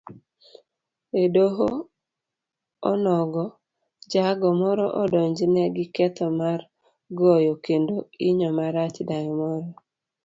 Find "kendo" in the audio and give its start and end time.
7.65-7.95